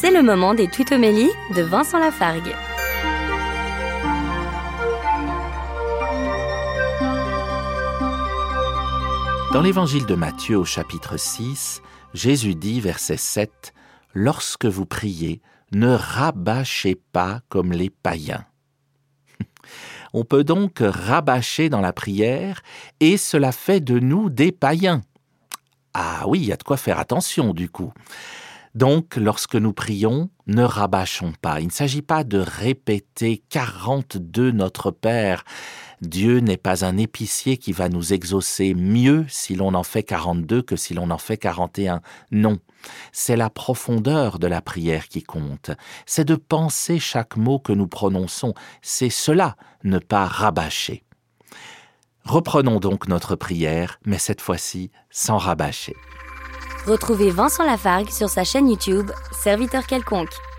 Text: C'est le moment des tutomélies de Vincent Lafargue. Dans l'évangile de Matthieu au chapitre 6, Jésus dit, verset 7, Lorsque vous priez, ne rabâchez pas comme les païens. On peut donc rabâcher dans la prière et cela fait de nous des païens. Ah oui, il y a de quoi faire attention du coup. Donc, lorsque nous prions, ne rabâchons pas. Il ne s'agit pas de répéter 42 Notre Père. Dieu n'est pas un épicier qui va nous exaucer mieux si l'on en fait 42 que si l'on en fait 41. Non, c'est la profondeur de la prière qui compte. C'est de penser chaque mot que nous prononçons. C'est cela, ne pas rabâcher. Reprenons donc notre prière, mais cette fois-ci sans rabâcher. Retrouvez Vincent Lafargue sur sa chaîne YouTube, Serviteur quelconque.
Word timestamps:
C'est 0.00 0.10
le 0.10 0.22
moment 0.22 0.54
des 0.54 0.66
tutomélies 0.66 1.28
de 1.54 1.60
Vincent 1.60 1.98
Lafargue. 1.98 2.54
Dans 9.52 9.60
l'évangile 9.60 10.06
de 10.06 10.14
Matthieu 10.14 10.56
au 10.56 10.64
chapitre 10.64 11.18
6, 11.18 11.82
Jésus 12.14 12.54
dit, 12.54 12.80
verset 12.80 13.18
7, 13.18 13.74
Lorsque 14.14 14.64
vous 14.64 14.86
priez, 14.86 15.42
ne 15.72 15.88
rabâchez 15.88 16.94
pas 16.94 17.42
comme 17.50 17.72
les 17.72 17.90
païens. 17.90 18.46
On 20.14 20.24
peut 20.24 20.44
donc 20.44 20.78
rabâcher 20.80 21.68
dans 21.68 21.82
la 21.82 21.92
prière 21.92 22.62
et 23.00 23.18
cela 23.18 23.52
fait 23.52 23.80
de 23.80 23.98
nous 23.98 24.30
des 24.30 24.50
païens. 24.50 25.02
Ah 25.92 26.24
oui, 26.26 26.38
il 26.40 26.46
y 26.46 26.52
a 26.52 26.56
de 26.56 26.62
quoi 26.62 26.78
faire 26.78 26.98
attention 26.98 27.52
du 27.52 27.68
coup. 27.68 27.92
Donc, 28.74 29.16
lorsque 29.16 29.56
nous 29.56 29.72
prions, 29.72 30.30
ne 30.46 30.62
rabâchons 30.62 31.32
pas. 31.40 31.60
Il 31.60 31.66
ne 31.66 31.72
s'agit 31.72 32.02
pas 32.02 32.22
de 32.22 32.38
répéter 32.38 33.42
42 33.48 34.52
Notre 34.52 34.90
Père. 34.92 35.44
Dieu 36.00 36.38
n'est 36.38 36.56
pas 36.56 36.84
un 36.84 36.96
épicier 36.96 37.56
qui 37.56 37.72
va 37.72 37.88
nous 37.88 38.12
exaucer 38.12 38.74
mieux 38.74 39.26
si 39.28 39.54
l'on 39.54 39.74
en 39.74 39.82
fait 39.82 40.04
42 40.04 40.62
que 40.62 40.76
si 40.76 40.94
l'on 40.94 41.10
en 41.10 41.18
fait 41.18 41.36
41. 41.36 42.00
Non, 42.30 42.58
c'est 43.12 43.36
la 43.36 43.50
profondeur 43.50 44.38
de 44.38 44.46
la 44.46 44.62
prière 44.62 45.08
qui 45.08 45.22
compte. 45.22 45.72
C'est 46.06 46.24
de 46.24 46.36
penser 46.36 46.98
chaque 47.00 47.36
mot 47.36 47.58
que 47.58 47.72
nous 47.72 47.88
prononçons. 47.88 48.54
C'est 48.82 49.10
cela, 49.10 49.56
ne 49.82 49.98
pas 49.98 50.26
rabâcher. 50.26 51.02
Reprenons 52.24 52.78
donc 52.78 53.08
notre 53.08 53.34
prière, 53.34 53.98
mais 54.04 54.18
cette 54.18 54.40
fois-ci 54.40 54.90
sans 55.10 55.38
rabâcher. 55.38 55.96
Retrouvez 56.90 57.30
Vincent 57.30 57.64
Lafargue 57.64 58.10
sur 58.10 58.28
sa 58.28 58.42
chaîne 58.42 58.68
YouTube, 58.68 59.12
Serviteur 59.30 59.86
quelconque. 59.86 60.49